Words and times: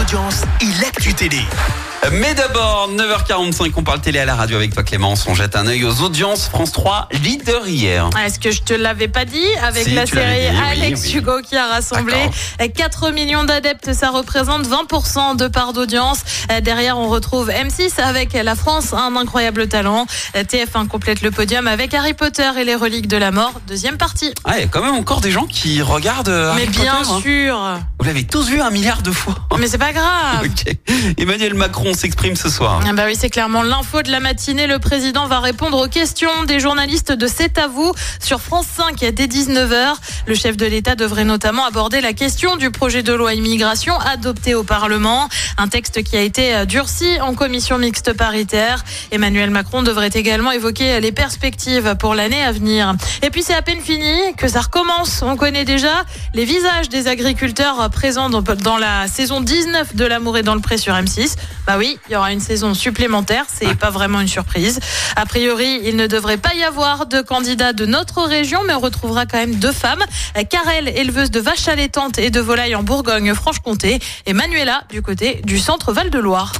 audience 0.00 0.42
et 0.60 0.80
l'actu 0.80 1.12
télé. 1.14 1.40
Mais 2.12 2.32
d'abord, 2.32 2.88
9h45, 2.92 3.72
on 3.76 3.82
parle 3.82 4.00
télé 4.00 4.20
à 4.20 4.24
la 4.24 4.36
radio 4.36 4.56
avec 4.56 4.72
toi 4.72 4.82
Clémence. 4.84 5.26
On 5.26 5.34
jette 5.34 5.56
un 5.56 5.66
œil 5.66 5.84
aux 5.84 6.00
audiences. 6.00 6.48
France 6.48 6.70
3, 6.72 7.08
leader 7.24 7.66
hier. 7.66 8.08
Est-ce 8.24 8.38
que 8.38 8.50
je 8.52 8.62
te 8.62 8.72
l'avais 8.72 9.08
pas 9.08 9.24
dit 9.24 9.44
avec 9.62 9.84
Si, 9.84 9.90
la 9.94 10.06
série 10.06 10.48
dit, 10.50 10.56
Alex 10.56 11.02
oui. 11.04 11.16
Hugo 11.16 11.40
qui 11.42 11.56
a 11.56 11.66
rassemblé 11.66 12.14
D'accord. 12.58 12.72
4 12.76 13.10
millions 13.10 13.44
d'adeptes, 13.44 13.92
ça 13.92 14.10
représente 14.10 14.66
20% 14.66 15.36
de 15.36 15.48
part 15.48 15.72
d'audience. 15.72 16.20
Euh, 16.52 16.60
Derrière, 16.60 16.96
on 16.96 17.08
retrouve 17.08 17.50
M6 17.50 18.00
avec 18.00 18.32
La 18.32 18.54
France, 18.54 18.94
un 18.94 19.14
incroyable 19.16 19.68
talent. 19.68 20.06
Euh, 20.36 20.44
TF1 20.44 20.86
complète 20.86 21.20
le 21.22 21.30
podium 21.32 21.66
avec 21.66 21.92
Harry 21.92 22.14
Potter 22.14 22.48
et 22.58 22.64
les 22.64 22.76
reliques 22.76 23.08
de 23.08 23.16
la 23.16 23.32
mort, 23.32 23.60
deuxième 23.66 23.98
partie. 23.98 24.32
Ah, 24.44 24.52
il 24.56 24.60
y 24.60 24.64
a 24.64 24.68
quand 24.68 24.82
même 24.82 24.94
encore 24.94 25.20
des 25.20 25.32
gens 25.32 25.46
qui 25.46 25.82
regardent 25.82 26.28
euh, 26.28 26.52
Harry 26.52 26.62
Mais 26.62 26.66
bien 26.68 26.94
Potter, 27.02 27.48
hein. 27.50 27.80
Vous 27.98 28.06
l'avez 28.06 28.22
tous 28.22 28.48
vu 28.48 28.60
un 28.60 28.70
milliard 28.70 29.02
de 29.02 29.10
fois. 29.10 29.34
Mais 29.58 29.66
c'est 29.66 29.76
pas 29.76 29.92
grave. 29.92 30.44
Ok. 30.44 30.76
Emmanuel 31.18 31.54
Macron 31.54 31.94
s'exprime 31.94 32.36
ce 32.36 32.48
soir. 32.48 32.80
Ah 32.88 32.92
bah 32.92 33.02
oui, 33.06 33.16
c'est 33.18 33.28
clairement 33.28 33.62
l'info 33.62 34.02
de 34.02 34.12
la 34.12 34.20
matinée. 34.20 34.68
Le 34.68 34.78
président 34.78 35.26
va 35.26 35.40
répondre 35.40 35.84
aux 35.84 35.88
questions 35.88 36.44
des 36.44 36.60
journalistes 36.60 37.10
de 37.10 37.26
C'est 37.26 37.58
à 37.58 37.66
vous 37.66 37.92
sur 38.20 38.40
France 38.40 38.66
5 38.76 38.98
dès 39.12 39.26
19h. 39.26 39.94
Le 40.26 40.34
chef 40.36 40.56
de 40.56 40.64
l'État 40.64 40.94
devrait 40.94 41.24
notamment 41.24 41.64
aborder 41.64 42.00
la 42.00 42.12
question 42.12 42.54
du 42.54 42.70
projet 42.70 43.02
de 43.02 43.12
loi 43.12 43.34
immigration 43.34 43.98
adopté 43.98 44.54
au 44.54 44.62
Parlement. 44.62 45.28
Un 45.56 45.66
texte 45.66 46.04
qui 46.04 46.16
a 46.16 46.20
été 46.20 46.54
euh, 46.54 46.64
durci 46.66 47.20
en 47.20 47.34
commission 47.34 47.78
mixte 47.78 48.12
paritaire. 48.12 48.84
Emmanuel 49.10 49.50
Macron 49.50 49.82
devrait 49.82 50.10
également 50.14 50.52
évoquer 50.52 51.00
les 51.00 51.10
perspectives 51.10 51.96
pour 51.98 52.14
l'année 52.14 52.42
à 52.42 52.52
venir. 52.52 52.94
Et 53.22 53.30
puis 53.30 53.42
c'est 53.42 53.54
à 53.54 53.62
peine 53.62 53.80
fini 53.80 54.36
que 54.36 54.46
ça 54.46 54.60
recommence. 54.60 55.22
On 55.22 55.36
connaît 55.36 55.64
déjà 55.64 56.04
les 56.32 56.44
visages 56.44 56.88
des 56.88 57.08
agriculteurs 57.08 57.87
présents 57.88 58.30
dans- 58.30 58.42
dans 58.42 58.76
la 58.76 59.06
saison 59.08 59.40
19 59.40 59.94
de 59.96 60.04
L'amour 60.04 60.38
est 60.38 60.42
dans 60.42 60.54
le 60.54 60.60
pré 60.60 60.76
sur 60.78 60.94
M6. 60.94 61.36
Bah 61.66 61.76
oui, 61.78 61.98
il 62.08 62.12
y 62.12 62.16
aura 62.16 62.32
une 62.32 62.40
saison 62.40 62.74
supplémentaire, 62.74 63.44
c'est 63.52 63.74
pas 63.76 63.90
vraiment 63.90 64.20
une 64.20 64.28
surprise. 64.28 64.80
A 65.16 65.26
priori, 65.26 65.80
il 65.84 65.96
ne 65.96 66.06
devrait 66.06 66.36
pas 66.38 66.54
y 66.54 66.64
avoir 66.64 67.06
de 67.06 67.20
candidats 67.20 67.72
de 67.72 67.86
notre 67.86 68.22
région, 68.22 68.60
mais 68.66 68.74
on 68.74 68.80
retrouvera 68.80 69.26
quand 69.26 69.38
même 69.38 69.54
deux 69.56 69.72
femmes. 69.72 70.04
Karel, 70.50 70.88
éleveuse 70.88 71.30
de 71.30 71.40
vaches 71.40 71.68
allaitantes 71.68 72.18
et 72.18 72.30
de 72.30 72.40
volailles 72.40 72.74
en 72.74 72.82
Bourgogne-Franche-Comté, 72.82 73.98
et 74.26 74.32
Manuela, 74.32 74.82
du 74.90 75.02
côté 75.02 75.40
du 75.44 75.58
centre 75.58 75.92
Val-de-Loire. 75.92 76.52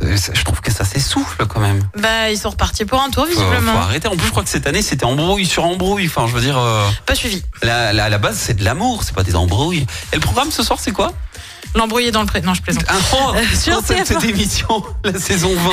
Je 0.00 0.44
trouve 0.44 0.60
que 0.60 0.70
ça 0.72 0.84
s'essouffle 0.84 1.46
quand 1.46 1.60
même. 1.60 1.82
Bah, 1.98 2.30
ils 2.30 2.38
sont 2.38 2.50
repartis 2.50 2.84
pour 2.84 3.00
un 3.02 3.10
tour, 3.10 3.26
Faut, 3.26 3.32
faut 3.34 3.40
visiblement. 3.40 3.78
arrêter. 3.80 4.06
En 4.08 4.16
plus, 4.16 4.26
je 4.26 4.30
crois 4.30 4.44
que 4.44 4.48
cette 4.48 4.66
année, 4.66 4.82
c'était 4.82 5.04
embrouille 5.04 5.46
sur 5.46 5.64
embrouille. 5.64 6.06
Enfin, 6.06 6.26
je 6.28 6.32
veux 6.34 6.40
dire, 6.40 6.58
euh, 6.58 6.88
Pas 7.06 7.14
suivi. 7.14 7.42
la, 7.62 7.92
la- 7.92 8.04
à 8.04 8.08
la 8.08 8.18
base, 8.18 8.36
c'est 8.38 8.54
de 8.54 8.64
l'amour, 8.64 9.02
c'est 9.04 9.14
pas 9.14 9.22
des 9.24 9.34
embrouilles. 9.36 9.86
Et 10.12 10.16
le 10.16 10.20
programme 10.20 10.50
ce 10.50 10.62
soir, 10.62 10.78
c'est 10.80 10.92
quoi? 10.92 11.12
L'embrouillé 11.74 12.10
dans 12.10 12.20
le 12.22 12.26
pré. 12.26 12.40
Non, 12.40 12.54
je 12.54 12.62
plaisante. 12.62 12.84
Un 12.88 12.96
oh, 13.14 13.34
sur 13.54 13.76
concept 13.76 14.00
TF1. 14.00 14.04
cette 14.06 14.24
émission, 14.24 14.82
la 15.04 15.18
saison 15.18 15.54
20. 15.54 15.70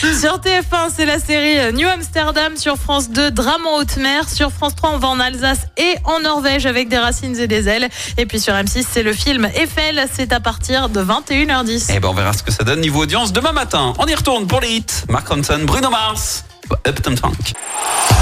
Sur 0.00 0.38
TF1, 0.38 0.90
c'est 0.94 1.06
la 1.06 1.18
série 1.18 1.72
New 1.72 1.88
Amsterdam. 1.88 2.56
Sur 2.56 2.76
France 2.76 3.08
2, 3.10 3.30
Drame 3.30 3.66
en 3.66 3.78
haute 3.78 3.96
mer. 3.96 4.28
Sur 4.28 4.52
France 4.52 4.74
3, 4.76 4.90
on 4.94 4.98
va 4.98 5.08
en 5.08 5.18
Alsace 5.20 5.60
et 5.78 5.96
en 6.04 6.20
Norvège 6.20 6.66
avec 6.66 6.88
des 6.88 6.98
racines 6.98 7.38
et 7.38 7.46
des 7.46 7.66
ailes. 7.68 7.88
Et 8.18 8.26
puis 8.26 8.38
sur 8.38 8.52
M6, 8.52 8.84
c'est 8.92 9.02
le 9.02 9.14
film 9.14 9.46
Eiffel. 9.54 10.06
C'est 10.12 10.32
à 10.34 10.40
partir 10.40 10.90
de 10.90 11.02
21h10. 11.02 11.92
Eh 11.94 12.00
ben, 12.00 12.08
on 12.08 12.14
verra 12.14 12.34
ce 12.34 12.42
que 12.42 12.52
ça 12.52 12.62
donne 12.62 12.80
niveau 12.80 13.02
audience 13.02 13.32
demain 13.32 13.52
matin. 13.52 13.94
On 13.98 14.06
y 14.06 14.14
retourne 14.14 14.46
pour 14.46 14.60
les 14.60 14.68
hits. 14.68 14.84
Mark 15.08 15.26
Ronson, 15.28 15.60
Bruno 15.64 15.88
Mars, 15.88 16.44
Upton 16.86 17.16
Funk. 17.16 17.54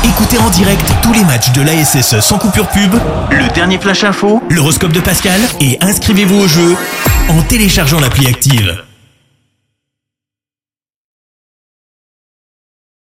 Écoutez 0.04 0.38
en 0.38 0.50
direct 0.50 0.86
tous 1.02 1.12
les 1.12 1.24
matchs 1.24 1.50
de 1.52 1.62
l'ASSE 1.62 2.20
sans 2.20 2.38
coupure 2.38 2.68
pub, 2.68 2.94
le 3.30 3.52
dernier 3.52 3.78
flash 3.78 4.04
info, 4.04 4.40
l'horoscope 4.48 4.92
de 4.92 5.00
Pascal 5.00 5.40
et 5.60 5.78
inscrivez-vous 5.80 6.40
au 6.40 6.46
jeu 6.46 6.76
en 7.28 7.42
téléchargeant 7.42 7.98
l'appli 8.00 8.26
active. 8.28 8.84